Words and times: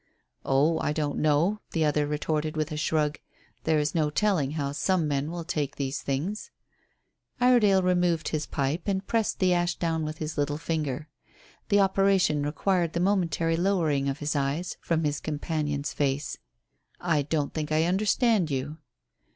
"Oh, 0.43 0.79
I 0.79 0.93
don't 0.93 1.19
know," 1.19 1.59
the 1.73 1.85
other 1.85 2.07
retorted 2.07 2.57
with 2.57 2.71
a 2.71 2.75
shrug. 2.75 3.19
"There 3.65 3.77
is 3.77 3.93
no 3.93 4.09
telling 4.09 4.53
how 4.53 4.71
some 4.71 5.07
men 5.07 5.29
will 5.29 5.43
take 5.43 5.75
these 5.75 6.01
things." 6.01 6.49
Iredale 7.39 7.83
removed 7.83 8.29
his 8.29 8.47
pipe, 8.47 8.81
and 8.87 9.05
pressed 9.05 9.37
the 9.37 9.53
ash 9.53 9.75
down 9.75 10.03
with 10.03 10.17
his 10.17 10.39
little 10.39 10.57
finger. 10.57 11.07
The 11.69 11.81
operation 11.81 12.41
required 12.41 12.93
the 12.93 12.99
momentary 12.99 13.55
lowering 13.55 14.09
of 14.09 14.17
his 14.17 14.35
eyes 14.35 14.75
from 14.81 15.03
his 15.03 15.19
companion's 15.19 15.93
face. 15.93 16.39
"I 16.99 17.21
don't 17.21 17.53
think 17.53 17.71
I 17.71 17.83
understand 17.85 18.49
you." 18.49 18.77